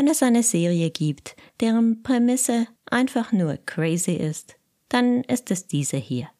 Wenn 0.00 0.08
es 0.08 0.22
eine 0.22 0.42
Serie 0.42 0.90
gibt, 0.90 1.36
deren 1.60 2.02
Prämisse 2.02 2.66
einfach 2.86 3.32
nur 3.32 3.58
crazy 3.66 4.14
ist, 4.14 4.56
dann 4.88 5.24
ist 5.24 5.50
es 5.50 5.66
diese 5.66 5.98
hier. 5.98 6.30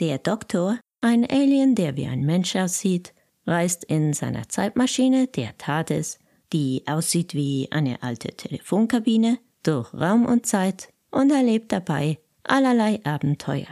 Der 0.00 0.18
Doktor, 0.18 0.80
ein 1.02 1.24
Alien, 1.24 1.76
der 1.76 1.94
wie 1.94 2.06
ein 2.06 2.22
Mensch 2.22 2.56
aussieht, 2.56 3.14
reist 3.46 3.84
in 3.84 4.12
seiner 4.12 4.48
Zeitmaschine, 4.48 5.28
der 5.28 5.56
TARDIS, 5.56 6.18
die 6.52 6.82
aussieht 6.86 7.32
wie 7.32 7.68
eine 7.70 8.02
alte 8.02 8.34
Telefonkabine, 8.34 9.38
durch 9.62 9.94
Raum 9.94 10.26
und 10.26 10.44
Zeit 10.44 10.88
und 11.12 11.30
erlebt 11.30 11.70
dabei 11.70 12.18
allerlei 12.42 12.98
Abenteuer. 13.04 13.68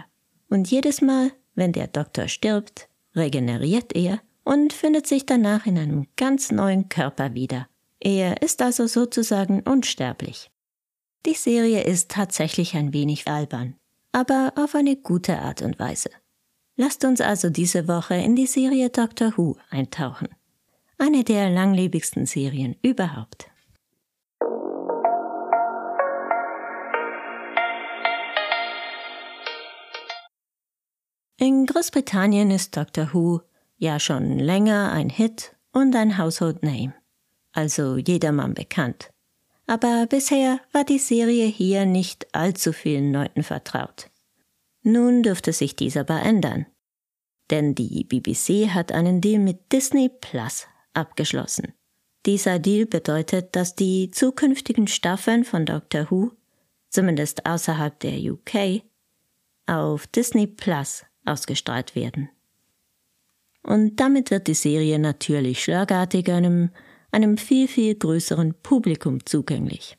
Und 0.49 0.71
jedes 0.71 1.03
Mal, 1.03 1.33
wenn 1.57 1.73
der 1.73 1.89
Doktor 1.89 2.29
stirbt, 2.29 2.89
regeneriert 3.17 3.97
er 3.97 4.21
und 4.45 4.73
findet 4.73 5.09
sich 5.09 5.27
danach 5.27 5.67
in 5.67 5.77
einem 5.77 6.07
ganz 6.15 6.53
neuen 6.53 6.89
Körper 6.89 7.35
wieder. 7.35 7.67
Er 8.05 8.43
ist 8.43 8.61
also 8.61 8.87
sozusagen 8.87 9.63
unsterblich. 9.63 10.51
Die 11.25 11.33
Serie 11.33 11.85
ist 11.85 12.11
tatsächlich 12.11 12.75
ein 12.77 12.93
wenig 12.93 13.27
albern, 13.27 13.77
aber 14.13 14.53
auf 14.57 14.75
eine 14.75 14.95
gute 14.95 15.39
Art 15.39 15.63
und 15.63 15.79
Weise. 15.79 16.11
Lasst 16.77 17.07
uns 17.07 17.23
also 17.23 17.49
diese 17.49 17.89
Woche 17.89 18.15
in 18.17 18.37
die 18.37 18.47
Serie 18.47 18.91
Doctor 18.91 19.33
Who 19.39 19.57
eintauchen. 19.71 20.29
Eine 20.99 21.25
der 21.25 21.49
langlebigsten 21.49 22.27
Serien 22.27 22.77
überhaupt. 22.83 23.49
In 31.39 31.65
Großbritannien 31.65 32.51
ist 32.51 32.77
Doctor 32.77 33.15
Who 33.15 33.41
ja 33.79 33.99
schon 33.99 34.39
länger 34.39 34.93
ein 34.93 35.09
Hit 35.09 35.57
und 35.73 35.97
ein 35.97 36.19
Household 36.19 36.63
Name, 36.63 36.93
also 37.55 37.97
jedermann 37.97 38.53
bekannt. 38.53 39.11
Aber 39.67 40.07
bisher 40.07 40.61
war 40.73 40.85
die 40.85 40.99
Serie 40.99 41.47
hier 41.47 41.87
nicht 41.87 42.35
allzu 42.35 42.73
vielen 42.73 43.13
Leuten 43.13 43.43
vertraut. 43.43 44.11
Nun 44.83 45.23
dürfte 45.23 45.53
sich 45.55 45.77
dies 45.77 45.97
aber 45.97 46.21
ändern. 46.21 46.67
Denn 47.51 47.75
die 47.75 48.05
BBC 48.05 48.71
hat 48.71 48.93
einen 48.93 49.21
Deal 49.21 49.41
mit 49.41 49.73
Disney 49.73 50.11
Plus 50.11 50.67
abgeschlossen. 50.93 51.73
Dieser 52.27 52.59
Deal 52.59 52.87
bedeutet, 52.87 53.55
dass 53.57 53.75
die 53.75 54.11
zukünftigen 54.11 54.87
Staffeln 54.87 55.45
von 55.45 55.67
Doctor 55.67 56.11
Who, 56.11 56.33
zumindest 56.91 57.47
außerhalb 57.47 57.99
der 58.01 58.19
UK, 58.19 58.83
auf 59.67 60.07
Disney 60.07 60.47
Plus 60.47 61.05
ausgestrahlt 61.25 61.95
werden. 61.95 62.31
Und 63.63 63.97
damit 63.97 64.31
wird 64.31 64.47
die 64.47 64.55
Serie 64.55 64.99
natürlich 64.99 65.63
schlagartig 65.63 66.31
einem, 66.31 66.71
einem 67.15 67.39
viel, 67.39 67.69
viel 67.69 67.95
größeren 67.95 68.55
Publikum 68.63 69.25
zugänglich. 69.25 69.97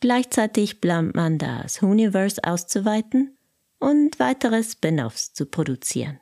Gleichzeitig 0.00 0.80
plant 0.80 1.14
man 1.14 1.38
das 1.38 1.82
Universe 1.82 2.42
auszuweiten 2.44 3.36
und 3.78 4.18
weitere 4.18 4.62
Spin-offs 4.62 5.32
zu 5.32 5.46
produzieren. 5.46 6.20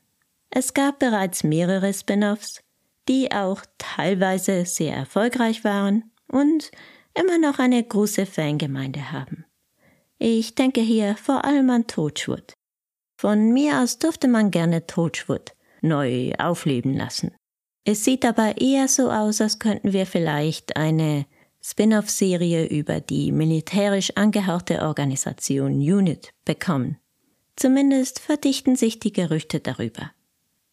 Es 0.50 0.72
gab 0.72 0.98
bereits 1.00 1.44
mehrere 1.44 1.92
Spin-offs, 1.92 2.62
die 3.08 3.30
auch 3.32 3.62
teilweise 3.76 4.64
sehr 4.64 4.96
erfolgreich 4.96 5.64
waren 5.64 6.10
und 6.28 6.70
immer 7.12 7.38
noch 7.38 7.58
eine 7.58 7.82
große 7.82 8.24
Fangemeinde 8.24 9.12
haben. 9.12 9.44
Ich 10.18 10.54
denke 10.54 10.80
hier 10.80 11.16
vor 11.16 11.44
allem 11.44 11.68
an 11.70 11.86
Torchwood. 11.86 12.54
Von 13.20 13.52
mir 13.52 13.80
aus 13.80 13.98
durfte 13.98 14.28
man 14.28 14.50
gerne 14.50 14.86
Torchwood 14.86 15.52
neu 15.82 16.32
aufleben 16.38 16.94
lassen. 16.94 17.34
Es 17.84 18.04
sieht 18.04 18.24
aber 18.24 18.60
eher 18.60 18.88
so 18.88 19.10
aus, 19.10 19.40
als 19.40 19.58
könnten 19.58 19.92
wir 19.92 20.06
vielleicht 20.06 20.76
eine 20.76 21.26
Spin-off-Serie 21.62 22.66
über 22.66 23.00
die 23.00 23.30
militärisch 23.30 24.12
angehauchte 24.16 24.82
Organisation 24.82 25.74
UNIT 25.74 26.32
bekommen. 26.44 26.98
Zumindest 27.56 28.20
verdichten 28.20 28.76
sich 28.76 29.00
die 29.00 29.12
Gerüchte 29.12 29.60
darüber. 29.60 30.10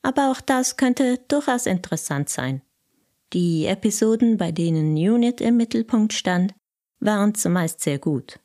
Aber 0.02 0.32
auch 0.32 0.42
das 0.42 0.78
könnte 0.78 1.20
durchaus 1.28 1.66
interessant 1.66 2.30
sein. 2.30 2.62
Die 3.34 3.66
Episoden, 3.66 4.38
bei 4.38 4.52
denen 4.52 4.96
UNIT 4.96 5.42
im 5.42 5.58
Mittelpunkt 5.58 6.14
stand, 6.14 6.54
waren 7.00 7.36
zumeist 7.36 7.82
sehr 7.82 8.00
gut. 8.00 8.40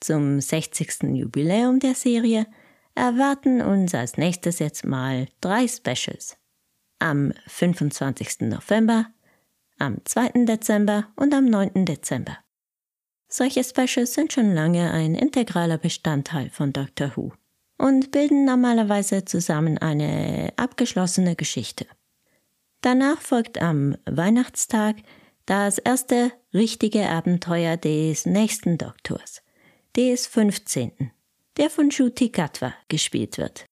Zum 0.00 0.40
60. 0.40 1.14
Jubiläum 1.14 1.78
der 1.78 1.94
Serie 1.94 2.46
erwarten 2.94 3.60
uns 3.60 3.94
als 3.94 4.16
nächstes 4.16 4.58
jetzt 4.58 4.84
mal 4.84 5.28
drei 5.40 5.68
Specials. 5.68 6.36
Am 7.00 7.32
25. 7.46 8.42
November, 8.42 9.06
am 9.78 10.04
2. 10.04 10.44
Dezember 10.44 11.08
und 11.16 11.32
am 11.32 11.46
9. 11.46 11.86
Dezember. 11.86 12.36
Solche 13.26 13.64
Specials 13.64 14.12
sind 14.12 14.34
schon 14.34 14.54
lange 14.54 14.90
ein 14.92 15.14
integraler 15.14 15.78
Bestandteil 15.78 16.50
von 16.50 16.74
Doctor 16.74 17.12
Who 17.16 17.32
und 17.78 18.10
bilden 18.10 18.44
normalerweise 18.44 19.24
zusammen 19.24 19.78
eine 19.78 20.52
abgeschlossene 20.56 21.36
Geschichte. 21.36 21.86
Danach 22.82 23.22
folgt 23.22 23.62
am 23.62 23.96
Weihnachtstag 24.04 24.96
das 25.46 25.78
erste 25.78 26.32
richtige 26.52 27.08
Abenteuer 27.08 27.78
des 27.78 28.26
nächsten 28.26 28.76
Doktors, 28.76 29.40
des 29.96 30.26
15., 30.26 31.12
der 31.56 31.70
von 31.70 31.90
Shuti 31.90 32.28
Gatwa 32.28 32.74
gespielt 32.88 33.38
wird. 33.38 33.69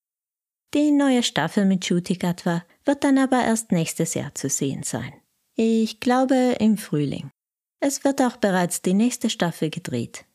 Die 0.75 0.91
neue 0.91 1.23
Staffel 1.23 1.65
mit 1.65 1.83
Shuti 1.83 2.15
Gatwa 2.15 2.63
wird 2.85 3.03
dann 3.03 3.17
aber 3.17 3.43
erst 3.43 3.71
nächstes 3.71 4.13
Jahr 4.13 4.35
zu 4.35 4.49
sehen 4.49 4.83
sein. 4.83 5.13
Ich 5.55 5.99
glaube 5.99 6.57
im 6.59 6.77
Frühling. 6.77 7.31
Es 7.79 8.03
wird 8.03 8.21
auch 8.21 8.37
bereits 8.37 8.83
die 8.83 8.93
nächste 8.93 9.31
Staffel 9.31 9.71
gedreht. 9.71 10.25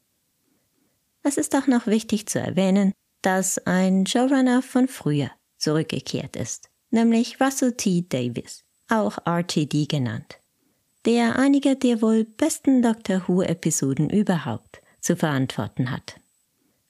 Es 1.23 1.37
ist 1.37 1.55
auch 1.55 1.69
noch 1.69 1.87
wichtig 1.87 2.27
zu 2.27 2.41
erwähnen, 2.41 2.93
dass 3.23 3.59
ein 3.59 4.07
Showrunner 4.07 4.61
von 4.61 4.89
früher 4.89 5.31
zurückgekehrt 5.57 6.35
ist, 6.35 6.69
nämlich 6.91 7.41
Russell 7.41 7.73
T. 7.73 8.05
Davis, 8.09 8.65
auch 8.89 9.19
RTD 9.25 9.87
genannt, 9.87 10.41
der 11.07 11.39
einige 11.39 11.77
der 11.77 12.03
wohl 12.03 12.25
besten 12.25 12.83
Doctor 12.83 13.23
Who-Episoden 13.29 14.11
überhaupt 14.11 14.83
zu 15.01 15.17
verantworten 15.17 15.91
hat. 15.91 16.21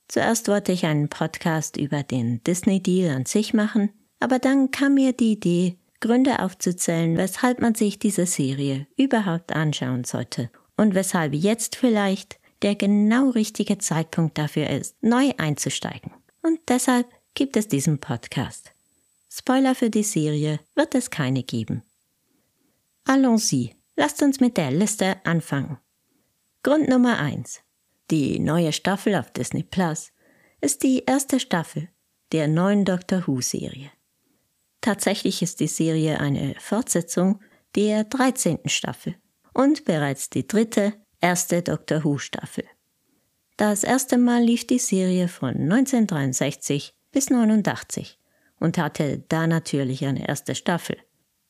Zuerst 0.08 0.48
wollte 0.48 0.72
ich 0.72 0.84
einen 0.84 1.08
Podcast 1.08 1.76
über 1.76 2.02
den 2.02 2.42
Disney-Deal 2.44 3.14
an 3.14 3.26
sich 3.26 3.54
machen, 3.54 3.90
aber 4.20 4.38
dann 4.38 4.70
kam 4.70 4.94
mir 4.94 5.12
die 5.12 5.32
Idee, 5.32 5.78
Gründe 6.00 6.40
aufzuzählen, 6.40 7.16
weshalb 7.16 7.60
man 7.60 7.74
sich 7.74 7.98
diese 7.98 8.26
Serie 8.26 8.86
überhaupt 8.96 9.52
anschauen 9.52 10.04
sollte 10.04 10.50
und 10.76 10.94
weshalb 10.94 11.32
jetzt 11.34 11.76
vielleicht 11.76 12.38
der 12.62 12.74
genau 12.74 13.30
richtige 13.30 13.78
Zeitpunkt 13.78 14.38
dafür 14.38 14.68
ist, 14.70 14.96
neu 15.02 15.32
einzusteigen. 15.38 16.12
Und 16.42 16.60
deshalb 16.68 17.06
gibt 17.34 17.56
es 17.56 17.68
diesen 17.68 17.98
Podcast. 17.98 18.72
Spoiler 19.30 19.74
für 19.74 19.90
die 19.90 20.02
Serie 20.02 20.60
wird 20.74 20.94
es 20.94 21.10
keine 21.10 21.42
geben. 21.42 21.82
Allons-y, 23.04 23.74
lasst 23.96 24.22
uns 24.22 24.40
mit 24.40 24.56
der 24.56 24.70
Liste 24.70 25.16
anfangen. 25.24 25.78
Grund 26.62 26.88
Nummer 26.88 27.18
eins: 27.18 27.63
Die 28.10 28.38
neue 28.38 28.72
Staffel 28.72 29.14
auf 29.14 29.30
Disney 29.30 29.62
Plus 29.62 30.12
ist 30.60 30.82
die 30.82 31.04
erste 31.06 31.40
Staffel 31.40 31.88
der 32.32 32.48
neuen 32.48 32.84
Doctor 32.84 33.26
Who 33.26 33.40
Serie. 33.40 33.90
Tatsächlich 34.80 35.40
ist 35.40 35.60
die 35.60 35.66
Serie 35.66 36.20
eine 36.20 36.54
Fortsetzung 36.58 37.40
der 37.74 38.04
13. 38.04 38.60
Staffel 38.66 39.16
und 39.54 39.84
bereits 39.84 40.28
die 40.28 40.46
dritte, 40.46 40.92
erste 41.20 41.62
Doctor 41.62 42.04
Who 42.04 42.18
Staffel. 42.18 42.64
Das 43.56 43.84
erste 43.84 44.18
Mal 44.18 44.42
lief 44.42 44.66
die 44.66 44.78
Serie 44.78 45.28
von 45.28 45.54
1963 45.54 46.92
bis 47.12 47.30
89 47.30 48.18
und 48.58 48.76
hatte 48.78 49.24
da 49.28 49.46
natürlich 49.46 50.04
eine 50.04 50.28
erste 50.28 50.54
Staffel. 50.54 50.98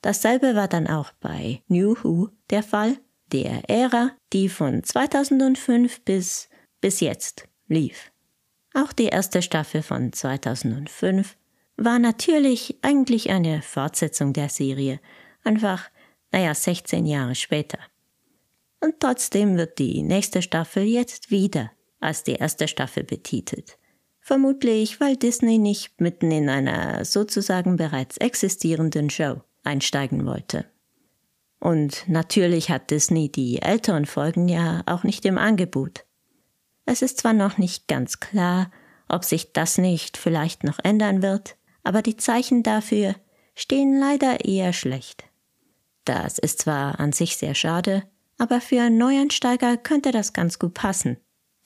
Dasselbe 0.03 0.55
war 0.55 0.69
dann 0.69 0.87
auch 0.87 1.13
bei 1.21 1.63
New 1.67 1.97
Who 2.03 2.29
der 2.51 2.63
Fall, 2.63 2.99
der 3.33 3.69
Ära, 3.69 4.13
die 4.33 4.49
von 4.49 4.83
2005 4.83 6.03
bis 6.03 6.49
bis 6.85 7.01
jetzt 7.01 7.49
lief. 7.67 8.13
Auch 8.75 8.93
die 8.93 9.07
erste 9.07 9.41
Staffel 9.41 9.81
von 9.83 10.13
2005 10.13 11.35
war 11.79 11.99
natürlich 11.99 12.77
eigentlich 12.83 13.31
eine 13.31 13.63
Fortsetzung 13.63 14.35
der 14.35 14.51
Serie, 14.51 15.01
einfach, 15.45 15.91
naja, 16.31 16.55
16 16.55 17.07
Jahre 17.07 17.35
später. 17.37 17.79
Und 18.81 19.01
trotzdem 19.01 19.57
wird 19.57 19.79
die 19.79 20.03
nächste 20.03 20.43
Staffel 20.43 20.83
jetzt 20.83 21.31
wieder 21.31 21.73
als 22.01 22.23
die 22.23 22.35
erste 22.35 22.69
Staffel 22.69 23.03
betitelt. 23.03 23.79
Vermutlich, 24.21 25.01
weil 25.01 25.17
Disney 25.17 25.57
nicht 25.57 26.03
mitten 26.03 26.31
in 26.31 26.51
einer 26.51 27.07
sozusagen 27.07 27.77
bereits 27.77 28.19
existierenden 28.19 29.09
Show 29.09 29.41
einsteigen 29.63 30.27
wollte. 30.27 30.67
Und 31.65 32.05
natürlich 32.09 32.69
hat 32.69 32.91
Disney 32.91 33.33
die 33.33 33.63
älteren 33.63 34.05
Folgen 34.05 34.49
ja 34.51 34.83
auch 34.85 35.03
nicht 35.03 35.25
im 35.25 35.39
Angebot. 35.39 36.05
Es 36.85 37.01
ist 37.01 37.17
zwar 37.17 37.33
noch 37.33 37.57
nicht 37.57 37.89
ganz 37.89 38.21
klar, 38.21 38.71
ob 39.09 39.25
sich 39.25 39.55
das 39.55 39.79
nicht 39.79 40.19
vielleicht 40.19 40.63
noch 40.63 40.79
ändern 40.83 41.23
wird, 41.23 41.57
aber 41.83 42.03
die 42.03 42.19
Zeichen 42.19 42.63
dafür 42.63 43.15
stehen 43.55 43.99
leider 43.99 44.45
eher 44.45 44.75
schlecht. 44.75 45.25
Das 46.05 46.39
ist 46.39 46.61
zwar 46.61 47.01
an 47.01 47.13
sich 47.13 47.39
sehr 47.39 47.55
schade, 47.55 48.03
Aber 48.37 48.61
für 48.61 48.83
einen 48.83 48.99
Neuansteiger 48.99 49.79
könnte 49.79 50.11
das 50.11 50.35
ganz 50.35 50.59
gut 50.59 50.75
passen. 50.75 51.17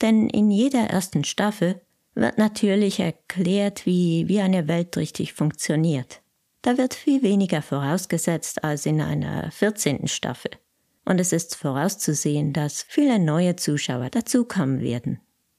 Denn 0.00 0.28
in 0.28 0.50
jeder 0.50 0.84
ersten 0.90 1.24
Staffel 1.24 1.80
wird 2.14 2.38
natürlich 2.38 3.00
erklärt, 3.00 3.84
wie, 3.84 4.28
wie 4.28 4.40
eine 4.40 4.68
Welt 4.68 4.96
richtig 4.96 5.32
funktioniert. 5.32 6.20
Da 6.68 6.76
wird 6.76 6.92
viel 6.92 7.22
weniger 7.22 7.62
vorausgesetzt 7.62 8.62
als 8.62 8.84
in 8.84 9.00
einer 9.00 9.50
14. 9.50 10.06
Staffel. 10.06 10.50
Und 11.06 11.18
es 11.18 11.32
ist 11.32 11.56
vorauszusehen, 11.56 12.52
dass 12.52 12.82
viele 12.82 13.18
neue 13.18 13.56
Zuschauer 13.56 14.10
dazukommen 14.10 14.82
werden, 14.82 15.18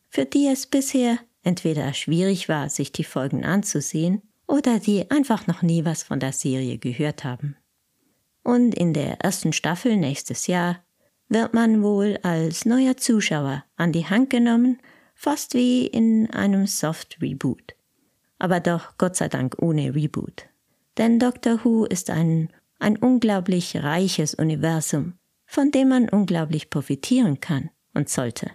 für 0.10 0.26
die 0.26 0.46
es 0.46 0.68
bisher 0.68 1.18
entweder 1.42 1.96
schwierig 1.96 2.48
war, 2.48 2.70
sich 2.70 2.92
die 2.92 3.04
Folgen 3.04 3.44
anzusehen, 3.44 4.22
oder 4.46 4.78
die 4.78 5.10
einfach 5.10 5.48
noch 5.48 5.64
nie 5.64 5.84
was 5.84 6.04
von 6.04 6.20
der 6.20 6.32
Serie 6.32 6.78
gehört 6.78 7.24
haben. 7.24 7.56
Und 8.44 8.76
in 8.76 8.94
der 8.94 9.20
ersten 9.20 9.52
Staffel 9.52 9.98
nächstes 9.98 10.46
Jahr 10.46 10.84
wird 11.28 11.56
man 11.56 11.82
wohl 11.82 12.20
als 12.22 12.66
neuer 12.66 12.98
Zuschauer 12.98 13.66
an 13.78 13.94
die 13.94 14.06
Hand 14.06 14.30
genommen, 14.30 14.80
fast 15.16 15.56
wie 15.56 15.88
in 15.88 16.30
einem 16.30 16.68
Soft 16.68 17.18
Reboot. 17.20 17.74
Aber 18.38 18.60
doch 18.60 18.96
Gott 19.00 19.16
sei 19.16 19.28
Dank 19.28 19.56
ohne 19.60 19.96
Reboot. 19.96 20.46
Denn 21.00 21.18
Doctor 21.18 21.64
Who 21.64 21.86
ist 21.86 22.10
ein, 22.10 22.50
ein 22.78 22.98
unglaublich 22.98 23.78
reiches 23.78 24.36
Universum, 24.36 25.14
von 25.46 25.72
dem 25.72 25.88
man 25.88 26.10
unglaublich 26.10 26.70
profitieren 26.70 27.40
kann 27.40 27.70
und 27.94 28.10
sollte. 28.10 28.52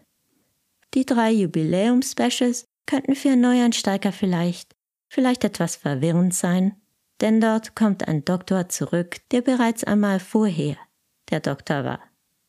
Die 0.93 1.07
drei 1.07 1.33
Jubiläum-Specials 1.33 2.67
könnten 2.87 3.17
für 3.17 3.35
Neuansteiger 3.35 4.13
vielleicht, 4.13 4.77
vielleicht 5.09 5.43
etwas 5.43 5.77
verwirrend 5.77 6.35
sein, 6.35 6.77
denn 7.23 7.41
dort 7.41 7.75
kommt 7.75 8.07
ein 8.07 8.27
Doktor 8.27 8.69
zurück, 8.69 9.17
der 9.31 9.41
bereits 9.41 9.83
einmal 9.83 10.21
vorher 10.21 10.77
der 11.31 11.41
Doktor 11.41 11.85
war. 11.85 12.01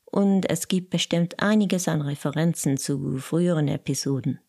Und 0.03 0.49
es 0.49 0.67
gibt 0.67 0.89
bestimmt 0.89 1.39
einiges 1.39 1.87
an 1.87 2.01
Referenzen 2.01 2.77
zu 2.77 3.17
früheren 3.17 3.69
Episoden. 3.69 4.41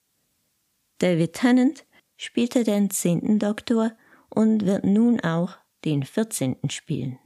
David 0.98 1.34
Tennant 1.34 1.86
spielte 2.16 2.64
den 2.64 2.90
zehnten 2.90 3.38
Doktor 3.38 3.92
und 4.28 4.66
wird 4.66 4.84
nun 4.84 5.20
auch 5.20 5.56
den 5.84 6.02
vierzehnten 6.02 6.70
spielen. 6.70 7.18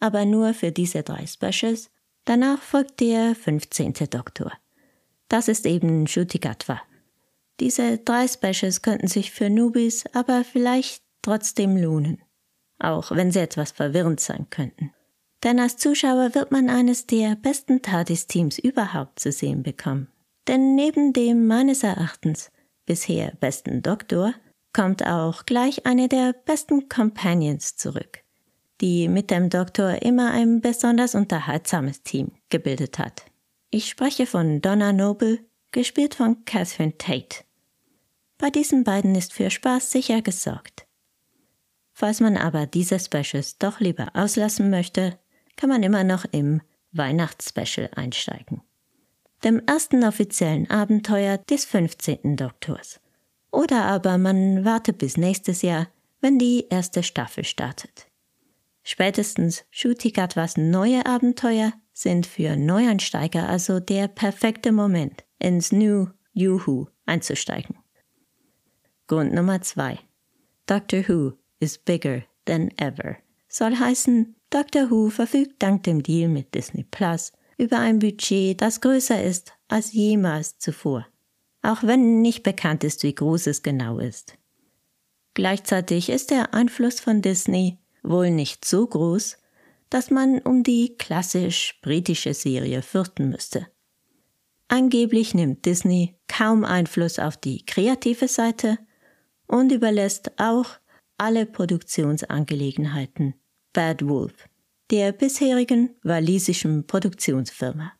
Aber 0.00 0.24
nur 0.24 0.54
für 0.54 0.72
diese 0.72 1.02
drei 1.02 1.26
Specials. 1.26 1.90
Danach 2.24 2.60
folgt 2.60 3.00
der 3.00 3.34
fünfzehnte 3.34 4.06
Doktor. 4.06 4.52
Das 5.28 5.48
ist 5.48 5.66
eben 5.66 6.06
Shutikatwa. 6.06 6.80
Diese 7.60 7.98
drei 7.98 8.28
Specials 8.28 8.82
könnten 8.82 9.08
sich 9.08 9.30
für 9.30 9.50
Nubis 9.50 10.04
aber 10.12 10.44
vielleicht 10.44 11.02
trotzdem 11.22 11.76
lohnen, 11.76 12.22
auch 12.78 13.10
wenn 13.10 13.32
sie 13.32 13.40
etwas 13.40 13.72
verwirrend 13.72 14.20
sein 14.20 14.46
könnten. 14.50 14.92
Denn 15.42 15.58
als 15.58 15.76
Zuschauer 15.76 16.34
wird 16.34 16.52
man 16.52 16.68
eines 16.68 17.06
der 17.06 17.36
besten 17.36 17.82
TARDIS-Teams 17.82 18.58
überhaupt 18.58 19.20
zu 19.20 19.32
sehen 19.32 19.62
bekommen. 19.62 20.08
Denn 20.46 20.74
neben 20.74 21.12
dem 21.12 21.46
meines 21.46 21.82
Erachtens 21.82 22.50
bisher 22.86 23.32
besten 23.40 23.82
Doktor 23.82 24.34
kommt 24.72 25.04
auch 25.06 25.46
gleich 25.46 25.86
eine 25.86 26.08
der 26.08 26.32
besten 26.32 26.88
Companions 26.88 27.76
zurück, 27.76 28.20
die 28.80 29.08
mit 29.08 29.30
dem 29.30 29.50
Doktor 29.50 30.02
immer 30.02 30.30
ein 30.30 30.60
besonders 30.60 31.14
unterhaltsames 31.14 32.02
Team 32.02 32.32
gebildet 32.48 32.98
hat. 32.98 33.24
Ich 33.70 33.88
spreche 33.88 34.26
von 34.26 34.60
Donna 34.60 34.92
Noble, 34.92 35.40
gespielt 35.72 36.14
von 36.14 36.44
Catherine 36.44 36.96
Tate. 36.96 37.44
Bei 38.38 38.50
diesen 38.50 38.84
beiden 38.84 39.14
ist 39.14 39.32
für 39.32 39.50
Spaß 39.50 39.90
sicher 39.90 40.22
gesorgt. 40.22 40.86
Falls 41.92 42.20
man 42.20 42.36
aber 42.36 42.66
diese 42.66 43.00
Specials 43.00 43.58
doch 43.58 43.80
lieber 43.80 44.10
auslassen 44.14 44.70
möchte, 44.70 45.18
kann 45.56 45.68
man 45.68 45.82
immer 45.82 46.04
noch 46.04 46.24
im 46.30 46.62
Weihnachtsspecial 46.92 47.90
einsteigen. 47.96 48.62
Dem 49.44 49.60
ersten 49.66 50.04
offiziellen 50.04 50.70
Abenteuer 50.70 51.38
des 51.38 51.64
15. 51.64 52.36
Doktors. 52.36 53.00
Oder 53.50 53.84
aber 53.84 54.18
man 54.18 54.64
wartet 54.64 54.98
bis 54.98 55.16
nächstes 55.16 55.62
Jahr, 55.62 55.88
wenn 56.20 56.38
die 56.38 56.66
erste 56.68 57.02
Staffel 57.02 57.44
startet. 57.44 58.06
Spätestens 58.82 59.64
Shutikatwas 59.70 60.56
neue 60.56 61.04
Abenteuer 61.06 61.72
sind 61.92 62.26
für 62.26 62.56
Neuansteiger 62.56 63.48
also 63.48 63.80
der 63.80 64.08
perfekte 64.08 64.72
Moment, 64.72 65.24
ins 65.38 65.72
New 65.72 66.08
Juhu 66.32 66.86
einzusteigen. 67.06 67.76
Grund 69.06 69.32
Nummer 69.32 69.60
zwei. 69.62 69.98
Doctor 70.66 71.08
Who 71.08 71.32
is 71.60 71.78
bigger 71.78 72.22
than 72.44 72.70
ever. 72.78 73.16
Soll 73.48 73.76
heißen, 73.76 74.36
Doctor 74.50 74.90
Who 74.90 75.10
verfügt 75.10 75.62
dank 75.62 75.82
dem 75.84 76.02
Deal 76.02 76.28
mit 76.28 76.54
Disney 76.54 76.84
Plus 76.84 77.32
über 77.56 77.78
ein 77.78 77.98
Budget, 77.98 78.60
das 78.60 78.80
größer 78.80 79.22
ist 79.22 79.52
als 79.68 79.92
jemals 79.92 80.58
zuvor, 80.58 81.06
auch 81.62 81.82
wenn 81.82 82.20
nicht 82.22 82.42
bekannt 82.42 82.84
ist, 82.84 83.02
wie 83.02 83.14
groß 83.14 83.46
es 83.48 83.62
genau 83.62 83.98
ist. 83.98 84.38
Gleichzeitig 85.34 86.08
ist 86.08 86.30
der 86.30 86.54
Einfluss 86.54 87.00
von 87.00 87.22
Disney 87.22 87.78
wohl 88.02 88.30
nicht 88.30 88.64
so 88.64 88.86
groß, 88.86 89.36
dass 89.90 90.10
man 90.10 90.40
um 90.40 90.62
die 90.62 90.96
klassisch 90.98 91.78
britische 91.82 92.34
Serie 92.34 92.82
fürchten 92.82 93.28
müsste. 93.28 93.66
Angeblich 94.68 95.34
nimmt 95.34 95.64
Disney 95.64 96.16
kaum 96.28 96.64
Einfluss 96.64 97.18
auf 97.18 97.36
die 97.36 97.64
kreative 97.64 98.28
Seite 98.28 98.78
und 99.46 99.72
überlässt 99.72 100.38
auch 100.38 100.66
alle 101.16 101.46
Produktionsangelegenheiten 101.46 103.34
Bad 103.72 104.06
Wolf, 104.06 104.48
der 104.90 105.12
bisherigen 105.12 105.96
walisischen 106.02 106.86
Produktionsfirma. 106.86 107.92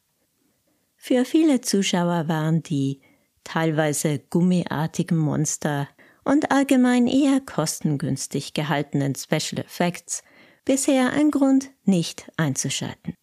Für 0.96 1.24
viele 1.24 1.60
Zuschauer 1.60 2.28
waren 2.28 2.62
die 2.62 3.00
teilweise 3.48 4.18
gummiartigen 4.30 5.16
Monster 5.16 5.88
und 6.24 6.50
allgemein 6.50 7.06
eher 7.06 7.40
kostengünstig 7.40 8.54
gehaltenen 8.54 9.14
Special 9.14 9.64
Effects 9.64 10.22
bisher 10.64 11.12
ein 11.12 11.30
Grund, 11.30 11.70
nicht 11.84 12.30
einzuschalten. 12.36 13.14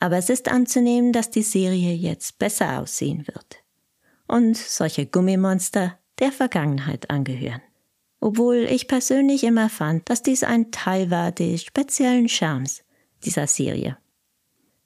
Aber 0.00 0.16
es 0.16 0.30
ist 0.30 0.50
anzunehmen, 0.50 1.12
dass 1.12 1.30
die 1.30 1.42
Serie 1.42 1.94
jetzt 1.94 2.38
besser 2.38 2.80
aussehen 2.80 3.26
wird. 3.26 3.64
Und 4.26 4.56
solche 4.56 5.06
Gummimonster 5.06 5.98
der 6.18 6.32
Vergangenheit 6.32 7.10
angehören 7.10 7.62
obwohl 8.20 8.66
ich 8.70 8.86
persönlich 8.86 9.44
immer 9.44 9.68
fand, 9.70 10.08
dass 10.10 10.22
dies 10.22 10.44
ein 10.44 10.70
Teil 10.70 11.10
war 11.10 11.32
des 11.32 11.62
speziellen 11.62 12.28
Charmes 12.28 12.84
dieser 13.24 13.46
Serie. 13.46 13.96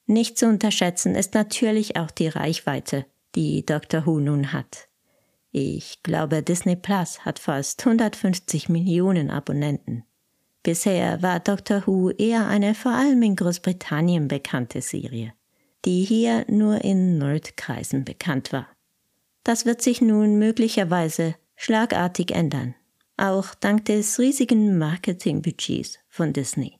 Nicht 0.06 0.38
zu 0.38 0.46
unterschätzen 0.46 1.14
ist 1.14 1.34
natürlich 1.34 1.96
auch 1.96 2.10
die 2.10 2.28
Reichweite, 2.28 3.06
die 3.34 3.64
Dr. 3.64 4.06
Who 4.06 4.20
nun 4.20 4.52
hat. 4.52 4.88
Ich 5.50 6.02
glaube, 6.02 6.42
Disney 6.42 6.76
Plus 6.76 7.24
hat 7.24 7.38
fast 7.38 7.80
150 7.80 8.68
Millionen 8.68 9.30
Abonnenten. 9.30 10.04
Bisher 10.62 11.22
war 11.22 11.40
Dr. 11.40 11.86
Who 11.86 12.10
eher 12.10 12.48
eine 12.48 12.74
vor 12.74 12.92
allem 12.92 13.22
in 13.22 13.36
Großbritannien 13.36 14.28
bekannte 14.28 14.80
Serie, 14.80 15.32
die 15.84 16.04
hier 16.04 16.44
nur 16.48 16.82
in 16.82 17.18
Nerdkreisen 17.18 18.04
bekannt 18.04 18.52
war. 18.52 18.66
Das 19.44 19.66
wird 19.66 19.82
sich 19.82 20.00
nun 20.00 20.38
möglicherweise 20.38 21.34
schlagartig 21.56 22.30
ändern 22.30 22.74
auch 23.16 23.54
dank 23.54 23.84
des 23.84 24.18
riesigen 24.18 24.78
Marketingbudgets 24.78 25.98
von 26.08 26.32
Disney. 26.32 26.78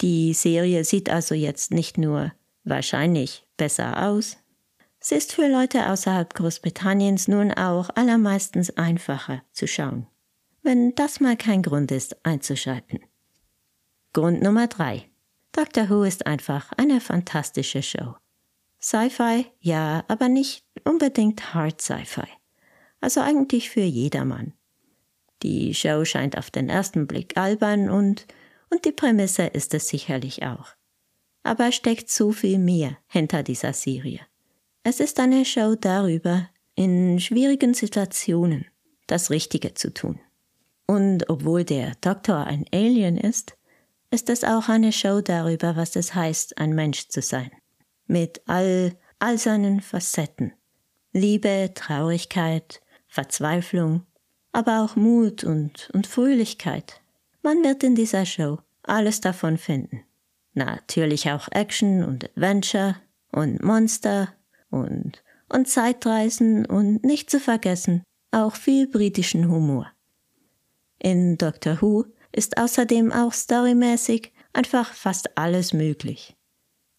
Die 0.00 0.32
Serie 0.32 0.84
sieht 0.84 1.10
also 1.10 1.34
jetzt 1.34 1.72
nicht 1.72 1.98
nur 1.98 2.32
wahrscheinlich 2.64 3.46
besser 3.56 4.08
aus, 4.08 4.38
sie 5.00 5.16
ist 5.16 5.32
für 5.32 5.48
Leute 5.48 5.88
außerhalb 5.88 6.32
Großbritanniens 6.34 7.28
nun 7.28 7.52
auch 7.52 7.90
allermeistens 7.94 8.76
einfacher 8.76 9.42
zu 9.52 9.66
schauen, 9.66 10.06
wenn 10.62 10.94
das 10.94 11.20
mal 11.20 11.36
kein 11.36 11.62
Grund 11.62 11.90
ist 11.90 12.24
einzuschalten. 12.24 13.00
Grund 14.12 14.42
Nummer 14.42 14.66
drei: 14.66 15.08
Doctor 15.52 15.88
Who 15.88 16.04
ist 16.04 16.26
einfach 16.26 16.72
eine 16.76 17.00
fantastische 17.00 17.82
Show. 17.82 18.16
Sci-Fi, 18.80 19.46
ja, 19.60 20.04
aber 20.08 20.28
nicht 20.28 20.64
unbedingt 20.84 21.52
Hard 21.54 21.80
Sci-Fi. 21.80 22.26
Also 23.00 23.20
eigentlich 23.20 23.70
für 23.70 23.82
jedermann. 23.82 24.54
Die 25.42 25.74
Show 25.74 26.04
scheint 26.04 26.36
auf 26.36 26.50
den 26.50 26.68
ersten 26.68 27.06
Blick 27.06 27.36
albern 27.36 27.90
und, 27.90 28.26
und 28.70 28.84
die 28.84 28.92
Prämisse 28.92 29.44
ist 29.44 29.74
es 29.74 29.88
sicherlich 29.88 30.44
auch. 30.44 30.68
Aber 31.42 31.72
steckt 31.72 32.10
so 32.10 32.32
viel 32.32 32.58
mehr 32.58 32.98
hinter 33.06 33.42
dieser 33.42 33.72
Serie. 33.72 34.20
Es 34.82 34.98
ist 34.98 35.20
eine 35.20 35.44
Show 35.44 35.74
darüber, 35.74 36.48
in 36.74 37.20
schwierigen 37.20 37.74
Situationen 37.74 38.64
das 39.06 39.30
Richtige 39.30 39.74
zu 39.74 39.92
tun. 39.92 40.18
Und 40.86 41.28
obwohl 41.28 41.64
der 41.64 41.92
Doktor 42.00 42.46
ein 42.46 42.64
Alien 42.72 43.18
ist, 43.18 43.56
ist 44.10 44.30
es 44.30 44.42
auch 44.42 44.68
eine 44.68 44.92
Show 44.92 45.20
darüber, 45.20 45.76
was 45.76 45.96
es 45.96 46.14
heißt, 46.14 46.56
ein 46.56 46.74
Mensch 46.74 47.08
zu 47.08 47.20
sein. 47.20 47.50
Mit 48.06 48.40
all, 48.46 48.96
all 49.18 49.36
seinen 49.36 49.82
Facetten. 49.82 50.52
Liebe, 51.12 51.72
Traurigkeit, 51.74 52.80
Verzweiflung, 53.06 54.06
aber 54.52 54.82
auch 54.82 54.96
Mut 54.96 55.44
und, 55.44 55.90
und 55.92 56.06
Fröhlichkeit. 56.06 57.02
Man 57.42 57.62
wird 57.62 57.82
in 57.82 57.94
dieser 57.94 58.24
Show 58.24 58.58
alles 58.82 59.20
davon 59.20 59.58
finden. 59.58 60.04
Natürlich 60.54 61.30
auch 61.30 61.48
Action 61.52 62.02
und 62.02 62.24
Adventure, 62.24 62.96
und 63.32 63.62
Monster 63.62 64.34
und, 64.70 65.22
und 65.48 65.68
Zeitreisen 65.68 66.66
und 66.66 67.04
nicht 67.04 67.30
zu 67.30 67.40
vergessen 67.40 68.02
auch 68.32 68.54
viel 68.54 68.86
britischen 68.86 69.48
Humor. 69.50 69.90
In 70.98 71.36
Doctor 71.36 71.80
Who 71.80 72.04
ist 72.32 72.58
außerdem 72.58 73.12
auch 73.12 73.32
storymäßig 73.32 74.32
einfach 74.52 74.92
fast 74.92 75.36
alles 75.36 75.72
möglich. 75.72 76.36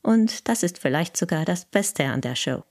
Und 0.04 0.50
das 0.50 0.63
ist 0.63 0.80
vielleicht 0.80 1.16
sogar 1.16 1.46
das 1.46 1.66
Beste 1.66 2.06
an 2.06 2.22
der 2.22 2.36
Show. 2.36 2.63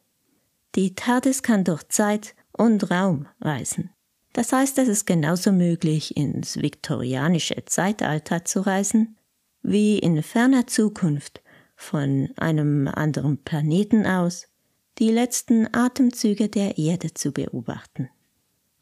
Die 0.75 0.95
TARDIS 0.95 1.42
kann 1.42 1.64
durch 1.64 1.85
Zeit 1.88 2.35
und 2.52 2.90
Raum 2.90 3.28
reisen. 3.40 3.90
Das 4.33 4.52
heißt, 4.52 4.78
es 4.78 4.88
ist 4.88 5.07
genauso 5.07 5.52
möglich, 5.52 6.16
ins 6.16 6.57
viktorianische 6.57 7.64
Zeitalter 7.64 8.45
zu 8.45 8.61
reisen, 8.61 9.16
wie 9.62 9.99
in 9.99 10.23
ferner 10.23 10.66
Zukunft 10.66 11.42
von 11.75 12.30
einem 12.37 12.88
anderen 12.88 13.42
Planeten 13.42 14.07
aus 14.07 14.50
die 15.00 15.11
letzten 15.11 15.66
Atemzüge 15.75 16.50
der 16.50 16.76
Erde 16.76 17.14
zu 17.14 17.33
beobachten. 17.33 18.11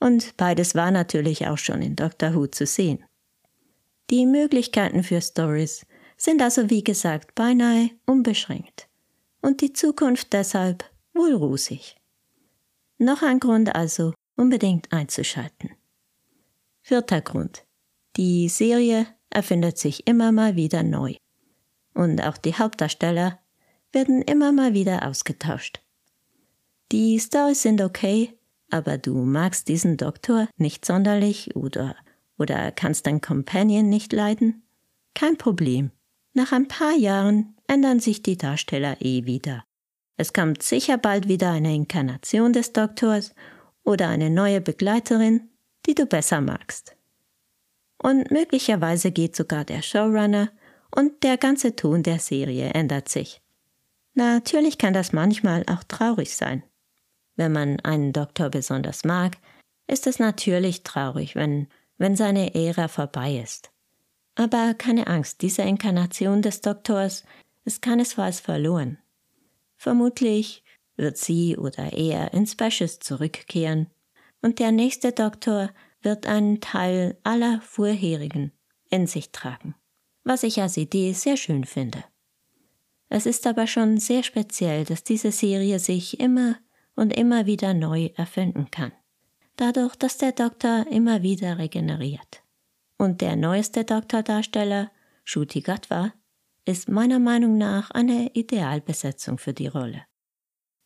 Und 0.01 0.37
beides 0.37 0.75
war 0.75 0.91
natürlich 0.91 1.47
auch 1.47 1.59
schon 1.59 1.81
in 1.81 1.95
Doctor 1.95 2.35
Who 2.35 2.49
zu 2.49 2.67
sehen. 2.67 3.05
Die 4.11 4.27
Möglichkeiten 4.27 5.05
für 5.05 5.21
Stories 5.21 5.87
sind 6.17 6.43
also 6.43 6.71
wie 6.71 6.83
gesagt 6.83 7.37
beinahe 7.37 7.91
unbeschränkt 8.05 8.89
und 9.43 9.61
die 9.61 9.73
Zukunft 9.73 10.33
deshalb 10.33 10.85
wohl 11.15 11.35
rosig. 11.35 11.97
Noch 12.99 13.23
ein 13.23 13.39
Grund 13.39 13.75
also, 13.77 14.13
unbedingt 14.37 14.93
einzuschalten. 14.93 15.71
Vierter 16.83 17.21
Grund. 17.21 17.65
Die 18.17 18.49
Serie 18.49 19.07
erfindet 19.31 19.79
sich 19.79 20.09
immer 20.09 20.33
mal 20.33 20.57
wieder 20.57 20.83
neu. 20.83 21.15
Und 21.95 22.21
auch 22.23 22.39
die 22.39 22.55
Hauptdarsteller 22.55 23.39
werden 23.93 24.23
immer 24.23 24.51
mal 24.51 24.75
wieder 24.75 25.07
ausgetauscht. 25.07 25.81
Die 26.91 27.21
Stories 27.21 27.63
sind 27.63 27.83
okay, 27.83 28.33
aber 28.71 28.97
du 28.97 29.15
magst 29.15 29.69
diesen 29.69 29.99
Doktor 29.99 30.49
nicht 30.57 30.87
sonderlich 30.87 31.55
oder, 31.55 31.97
oder 32.39 32.73
kannst 32.73 33.07
dein 33.07 33.21
Companion 33.21 33.91
nicht 33.91 34.13
leiden? 34.13 34.63
Kein 35.15 35.37
Problem. 35.37 35.91
Nach 36.33 36.53
ein 36.53 36.67
paar 36.67 36.95
Jahren 36.95 37.57
ändern 37.67 38.01
sich 38.01 38.23
die 38.23 38.39
Darsteller 38.39 38.97
eh 39.01 39.27
wieder. 39.27 39.65
Es 40.17 40.33
kommt 40.33 40.63
sicher 40.63 40.97
bald 40.97 41.29
wieder 41.29 41.51
eine 41.51 41.75
Inkarnation 41.75 42.53
des 42.53 42.73
Doktors 42.73 43.35
oder 43.85 44.09
eine 44.09 44.31
neue 44.31 44.61
Begleiterin, 44.61 45.51
die 45.87 45.95
du 45.95 46.07
besser 46.07 46.41
magst. 46.41 46.97
Und 48.03 48.31
möglicherweise 48.31 49.13
geht 49.13 49.37
sogar 49.37 49.65
der 49.65 49.83
Showrunner 49.83 50.51
und 50.95 51.23
der 51.23 51.37
ganze 51.37 51.77
Ton 51.77 52.03
der 52.03 52.19
Serie 52.19 52.71
ändert 52.71 53.09
sich. 53.09 53.43
Natürlich 54.15 54.79
kann 54.79 54.95
das 54.95 55.13
manchmal 55.13 55.65
auch 55.67 55.85
traurig 55.85 56.35
sein. 56.35 56.63
Wenn 57.39 57.53
man 57.53 57.79
einen 57.81 58.13
Doktor 58.13 58.51
besonders 58.51 59.05
mag, 59.05 59.37
ist 59.87 60.09
es 60.09 60.19
natürlich 60.19 60.83
traurig, 60.83 61.37
wenn, 61.37 61.69
wenn 61.97 62.17
seine 62.17 62.57
Ära 62.57 62.89
vorbei 62.89 63.37
ist. 63.37 63.71
Aber 64.35 64.75
keine 64.75 65.07
Angst, 65.07 65.41
diese 65.41 65.63
Inkarnation 65.63 66.43
des 66.43 66.63
Doktors 66.63 67.23
ist 67.65 67.81
keinesfalls 67.81 68.41
verloren. 68.41 68.99
Vermutlich 69.77 70.65
wird 70.97 71.17
sie 71.17 71.57
oder 71.57 71.93
er 71.93 72.35
in 72.35 72.45
Specials 72.45 72.99
zurückkehren 72.99 73.87
und 74.43 74.59
der 74.59 74.73
nächste 74.73 75.13
Doktor 75.13 75.71
wird 76.03 76.27
einen 76.27 76.61
Teil 76.61 77.19
aller 77.23 77.61
vorherigen 77.61 78.51
in 78.91 79.07
sich 79.07 79.31
tragen, 79.31 79.77
was 80.25 80.43
ich 80.43 80.61
als 80.61 80.77
Idee 80.77 81.13
sehr 81.13 81.37
schön 81.37 81.65
finde. 81.65 82.03
Es 83.09 83.27
ist 83.27 83.47
aber 83.47 83.69
schon 83.69 83.99
sehr 83.99 84.25
speziell, 84.25 84.85
dass 84.85 85.05
diese 85.05 85.31
Serie 85.31 85.79
sich 85.79 86.19
immer 86.19 86.57
und 86.99 87.13
immer 87.13 87.47
wieder 87.47 87.75
neu 87.75 88.11
erfinden 88.17 88.73
kann. 88.73 88.91
Dadurch, 89.55 89.95
dass 89.95 90.19
der 90.19 90.33
Doktor 90.33 90.85
immer 90.91 91.23
wieder 91.23 91.57
regeneriert. 91.57 92.43
Und 92.97 93.21
der 93.21 93.37
neueste 93.37 93.85
Doktordarsteller, 93.85 94.91
Shuti 95.23 95.61
Gatwa, 95.61 96.13
ist 96.65 96.89
meiner 96.89 97.21
Meinung 97.21 97.57
nach 97.57 97.93
eine 97.93 98.35
Idealbesetzung 98.35 99.39
für 99.39 99.53
die 99.53 99.69
Rolle. 99.69 100.03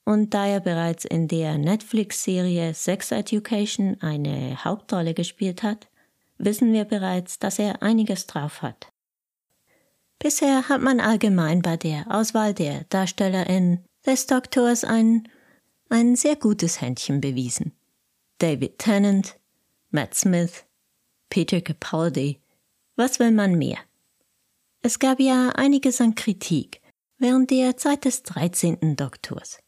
Und 0.05 0.35
da 0.35 0.47
er 0.47 0.61
bereits 0.61 1.07
in 1.07 1.29
der 1.29 1.57
Netflix-Serie 1.57 2.75
Sex 2.75 3.11
Education 3.11 3.97
eine 4.03 4.63
Hauptrolle 4.63 5.15
gespielt 5.15 5.63
hat, 5.63 5.89
wissen 6.37 6.75
wir 6.75 6.85
bereits, 6.85 7.39
dass 7.39 7.59
er 7.59 7.83
einiges 7.83 8.27
drauf 8.27 8.61
hat. 8.61 8.93
Bisher 10.19 10.69
hat 10.69 10.83
man 10.83 11.01
allgemein 11.01 11.63
bei 11.63 11.79
der 11.79 12.05
Auswahl 12.11 12.53
der 12.53 12.85
Darstellerin 12.91 13.83
des 14.05 14.27
Doktors 14.27 14.85
ein 14.85 15.27
ein 15.93 16.17
sehr 16.17 16.37
gutes 16.37 16.81
Händchen 16.81 17.21
bewiesen. 17.21 17.73
David 18.39 18.79
Tennant, 18.79 19.39
Matt 19.91 20.15
Smith, 20.15 20.65
Peter 21.29 21.61
Capaldi, 21.61 22.41
was 22.97 23.19
will 23.19 23.31
man 23.31 23.57
mehr? 23.57 23.79
Es 24.81 24.99
gab 24.99 25.21
ja 25.21 25.51
einiges 25.51 26.01
an 26.01 26.15
Kritik 26.15 26.81
während 27.19 27.51
der 27.51 27.77
Zeit 27.77 28.07
des 28.07 28.23
13. 28.23 28.97
Doktors, 28.97 29.59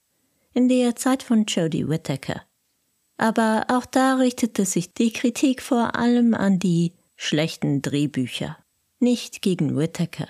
in 0.54 0.68
der 0.68 0.96
Zeit 0.96 1.22
von 1.22 1.44
Jodie 1.44 1.88
Whittaker. 1.88 2.42
Aber 3.16 3.66
auch 3.68 3.86
da 3.86 4.16
richtete 4.16 4.64
sich 4.64 4.92
die 4.94 5.12
Kritik 5.12 5.62
vor 5.62 5.94
allem 5.94 6.34
an 6.34 6.58
die 6.58 6.94
schlechten 7.16 7.82
Drehbücher, 7.82 8.58
nicht 8.98 9.42
gegen 9.42 9.76
Whittaker, 9.76 10.28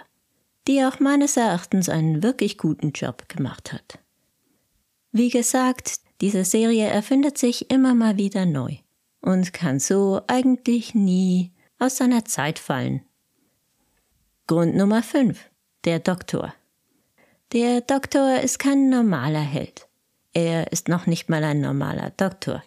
die 0.66 0.84
auch 0.84 0.98
meines 0.98 1.36
Erachtens 1.36 1.88
einen 1.88 2.22
wirklich 2.22 2.58
guten 2.58 2.90
Job 2.90 3.28
gemacht 3.28 3.72
hat. 3.72 4.03
Wie 5.16 5.28
gesagt, 5.28 6.00
diese 6.22 6.44
Serie 6.44 6.88
erfindet 6.88 7.38
sich 7.38 7.70
immer 7.70 7.94
mal 7.94 8.16
wieder 8.16 8.46
neu 8.46 8.78
und 9.20 9.52
kann 9.52 9.78
so 9.78 10.20
eigentlich 10.26 10.92
nie 10.96 11.52
aus 11.78 11.98
seiner 11.98 12.24
Zeit 12.24 12.58
fallen. 12.58 13.00
Grund 14.48 14.74
Nummer 14.74 15.04
5. 15.04 15.38
Der 15.84 16.00
Doktor. 16.00 16.52
Der 17.52 17.80
Doktor 17.80 18.40
ist 18.40 18.58
kein 18.58 18.90
normaler 18.90 19.38
Held. 19.38 19.86
Er 20.32 20.72
ist 20.72 20.88
noch 20.88 21.06
nicht 21.06 21.28
mal 21.28 21.44
ein 21.44 21.60
normaler 21.60 22.10
Doktor. 22.10 22.64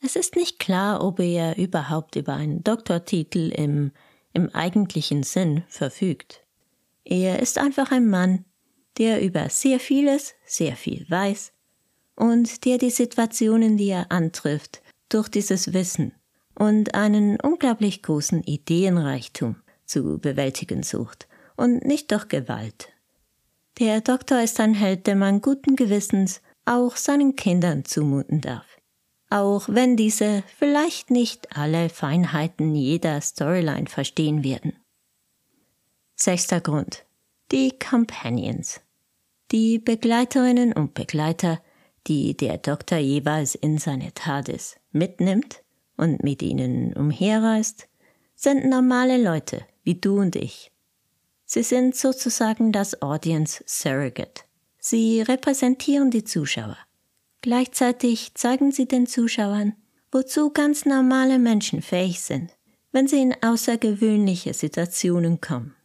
Es 0.00 0.16
ist 0.16 0.34
nicht 0.34 0.58
klar, 0.58 1.04
ob 1.04 1.20
er 1.20 1.58
überhaupt 1.58 2.16
über 2.16 2.32
einen 2.32 2.64
Doktortitel 2.64 3.50
im, 3.54 3.92
im 4.32 4.48
eigentlichen 4.54 5.24
Sinn 5.24 5.62
verfügt. 5.68 6.42
Er 7.04 7.40
ist 7.40 7.58
einfach 7.58 7.90
ein 7.92 8.08
Mann, 8.08 8.46
der 8.96 9.20
über 9.20 9.50
sehr 9.50 9.78
vieles 9.78 10.32
sehr 10.46 10.74
viel 10.74 11.04
weiß 11.10 11.52
und 12.16 12.64
der 12.64 12.78
die 12.78 12.90
Situationen, 12.90 13.76
die 13.76 13.90
er 13.90 14.10
antrifft, 14.10 14.82
durch 15.08 15.28
dieses 15.28 15.72
Wissen 15.72 16.12
und 16.54 16.94
einen 16.94 17.38
unglaublich 17.40 18.02
großen 18.02 18.42
Ideenreichtum 18.42 19.56
zu 19.84 20.18
bewältigen 20.18 20.82
sucht 20.82 21.28
und 21.56 21.84
nicht 21.84 22.10
durch 22.10 22.28
Gewalt. 22.28 22.88
Der 23.78 24.00
Doktor 24.00 24.40
ist 24.40 24.58
ein 24.58 24.74
Held, 24.74 25.06
der 25.06 25.16
man 25.16 25.42
guten 25.42 25.76
Gewissens 25.76 26.40
auch 26.64 26.96
seinen 26.96 27.36
Kindern 27.36 27.84
zumuten 27.84 28.40
darf. 28.40 28.66
Auch 29.28 29.68
wenn 29.68 29.96
diese 29.96 30.42
vielleicht 30.56 31.10
nicht 31.10 31.56
alle 31.56 31.88
Feinheiten 31.88 32.74
jeder 32.74 33.20
Storyline 33.20 33.86
verstehen 33.86 34.44
werden. 34.44 34.76
Sechster 36.14 36.60
Grund. 36.60 37.04
Die 37.52 37.78
Companions. 37.78 38.80
Die 39.52 39.78
Begleiterinnen 39.78 40.72
und 40.72 40.94
Begleiter 40.94 41.60
die 42.06 42.36
der 42.36 42.58
Doktor 42.58 42.98
jeweils 42.98 43.54
in 43.54 43.78
seine 43.78 44.12
TARDIS 44.14 44.76
mitnimmt 44.92 45.62
und 45.96 46.22
mit 46.22 46.42
ihnen 46.42 46.92
umherreist, 46.92 47.88
sind 48.34 48.66
normale 48.66 49.22
Leute 49.22 49.64
wie 49.82 49.94
du 49.94 50.18
und 50.20 50.36
ich. 50.36 50.72
Sie 51.44 51.62
sind 51.62 51.94
sozusagen 51.94 52.72
das 52.72 53.00
Audience 53.02 53.62
Surrogate. 53.66 54.42
Sie 54.78 55.22
repräsentieren 55.22 56.10
die 56.10 56.24
Zuschauer. 56.24 56.76
Gleichzeitig 57.40 58.34
zeigen 58.34 58.72
sie 58.72 58.86
den 58.86 59.06
Zuschauern, 59.06 59.74
wozu 60.10 60.50
ganz 60.50 60.84
normale 60.84 61.38
Menschen 61.38 61.82
fähig 61.82 62.20
sind, 62.20 62.52
wenn 62.90 63.06
sie 63.06 63.22
in 63.22 63.34
außergewöhnliche 63.42 64.54
Situationen 64.54 65.40
kommen. 65.40 65.76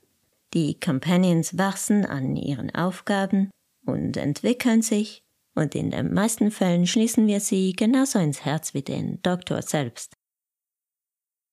Die 0.54 0.80
Companions 0.80 1.58
wachsen 1.58 2.06
an 2.06 2.36
ihren 2.36 2.74
Aufgaben 2.74 3.52
und 3.86 4.18
entwickeln 4.18 4.82
sich 4.82 5.24
und 5.56 5.76
in 5.76 5.92
den 5.92 6.14
meisten 6.14 6.52
Fällen 6.52 6.88
schließen 6.88 7.28
wir 7.28 7.40
sie 7.40 7.74
genauso 7.74 8.20
ins 8.20 8.46
Herz 8.46 8.74
wie 8.74 8.82
den 8.82 9.22
Doktor 9.22 9.62
selbst. 9.62 10.14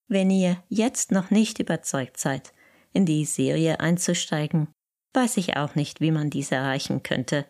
Wenn 0.08 0.30
ihr 0.30 0.62
jetzt 0.68 1.12
noch 1.12 1.30
nicht 1.30 1.58
überzeugt 1.58 2.16
seid, 2.18 2.52
in 2.92 3.04
die 3.04 3.24
Serie 3.24 3.80
einzusteigen, 3.80 4.68
weiß 5.12 5.36
ich 5.36 5.56
auch 5.56 5.74
nicht, 5.74 6.00
wie 6.00 6.10
man 6.10 6.30
dies 6.30 6.50
erreichen 6.50 7.02
könnte. 7.02 7.46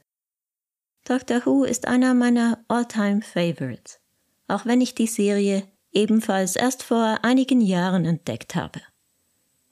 Doctor 1.05 1.45
Who 1.47 1.65
ist 1.65 1.87
einer 1.87 2.15
meiner 2.15 2.65
All-Time 2.69 3.23
Favorites, 3.23 4.01
auch 4.49 4.67
wenn 4.67 4.81
ich 4.81 4.95
die 4.95 5.07
Serie 5.07 5.69
ebenfalls 5.93 6.57
erst 6.57 6.83
vor 6.83 7.21
einigen 7.23 7.61
Jahren 7.61 8.05
entdeckt 8.05 8.55
habe. 8.55 8.81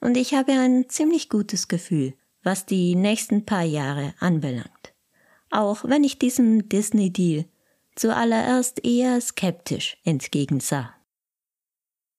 Und 0.00 0.16
ich 0.16 0.34
habe 0.34 0.52
ein 0.52 0.88
ziemlich 0.88 1.28
gutes 1.28 1.68
Gefühl, 1.68 2.14
was 2.42 2.64
die 2.64 2.94
nächsten 2.94 3.44
paar 3.44 3.64
Jahre 3.64 4.14
anbelangt 4.20 4.95
auch 5.50 5.84
wenn 5.84 6.04
ich 6.04 6.18
diesem 6.18 6.68
Disney-Deal 6.68 7.46
zuallererst 7.94 8.84
eher 8.84 9.20
skeptisch 9.20 9.96
entgegensah. 10.04 10.94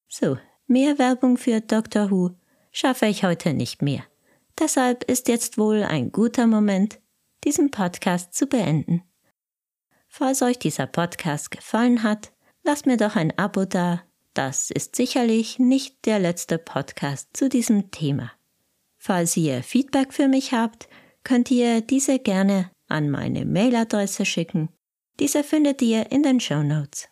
So, 0.08 0.38
mehr 0.66 0.98
Werbung 0.98 1.36
für 1.36 1.60
Doctor 1.60 2.10
Who 2.10 2.30
schaffe 2.72 3.06
ich 3.06 3.24
heute 3.24 3.54
nicht 3.54 3.82
mehr. 3.82 4.04
Deshalb 4.58 5.04
ist 5.04 5.28
jetzt 5.28 5.56
wohl 5.58 5.82
ein 5.82 6.10
guter 6.10 6.46
Moment, 6.46 6.98
diesen 7.44 7.70
Podcast 7.70 8.34
zu 8.34 8.46
beenden. 8.46 9.02
Falls 10.08 10.42
euch 10.42 10.58
dieser 10.58 10.86
Podcast 10.86 11.50
gefallen 11.50 12.02
hat, 12.02 12.32
lasst 12.64 12.86
mir 12.86 12.96
doch 12.96 13.14
ein 13.14 13.36
Abo 13.38 13.64
da. 13.64 14.02
Das 14.34 14.70
ist 14.70 14.96
sicherlich 14.96 15.58
nicht 15.58 16.04
der 16.06 16.18
letzte 16.18 16.58
Podcast 16.58 17.28
zu 17.34 17.48
diesem 17.48 17.90
Thema. 17.90 18.32
Falls 18.96 19.36
ihr 19.36 19.62
Feedback 19.62 20.12
für 20.12 20.28
mich 20.28 20.52
habt, 20.52 20.88
könnt 21.22 21.50
ihr 21.50 21.80
diese 21.80 22.18
gerne 22.18 22.70
an 22.88 23.10
meine 23.10 23.44
Mailadresse 23.44 24.24
schicken. 24.24 24.68
Diese 25.20 25.44
findet 25.44 25.82
ihr 25.82 26.10
in 26.10 26.22
den 26.22 26.40
Show 26.40 26.62
Notes. 26.62 27.08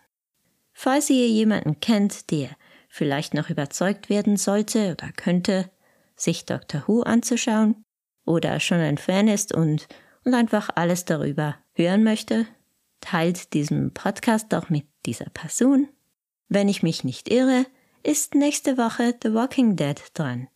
Falls 0.73 1.11
ihr 1.11 1.28
jemanden 1.28 1.80
kennt, 1.80 2.30
der 2.30 2.50
vielleicht 2.88 3.35
noch 3.35 3.50
überzeugt 3.50 4.09
werden 4.09 4.37
sollte 4.37 4.92
oder 4.92 5.11
könnte, 5.12 5.71
sich 6.16 6.45
Dr. 6.45 6.85
Who 6.87 7.02
anzuschauen, 7.02 7.85
oder 8.26 8.61
schon 8.61 8.80
ein 8.80 8.99
Fan 8.99 9.28
ist 9.28 9.54
und, 9.54 9.87
und 10.25 10.35
einfach 10.35 10.71
alles 10.75 11.04
darüber 11.04 11.56
hören 11.75 12.02
möchte, 12.04 12.47
teilt 13.00 13.54
diesen 13.54 13.95
Podcast 13.95 14.52
doch 14.52 14.68
mit 14.68 14.87
dieser 15.06 15.30
Person. 15.30 15.88
Wenn 16.49 16.68
ich 16.68 16.83
mich 16.83 17.04
nicht 17.04 17.30
irre, 17.30 17.66
ist 18.02 18.35
nächste 18.35 18.76
Woche 18.76 19.14
The 19.23 19.33
Walking 19.33 19.76
Dead 19.76 20.00
dran 20.14 20.49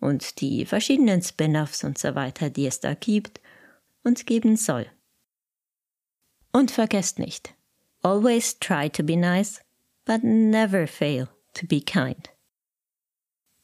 und 0.00 0.40
die 0.40 0.66
verschiedenen 0.66 1.22
Spin-offs 1.22 1.84
und 1.84 1.96
so 1.96 2.14
weiter, 2.14 2.50
die 2.50 2.66
es 2.66 2.80
da 2.80 2.94
gibt 2.94 3.40
und 4.04 4.26
geben 4.26 4.56
soll. 4.56 4.86
Und 6.52 6.70
vergesst 6.70 7.18
nicht, 7.18 7.54
always 8.02 8.58
try 8.58 8.88
to 8.90 9.02
be 9.02 9.16
nice, 9.16 9.60
but 10.04 10.22
never 10.22 10.86
fail 10.86 11.28
to 11.54 11.66
be 11.66 11.80
kind. 11.80 12.30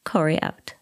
Corey 0.03 0.39
out. 0.41 0.78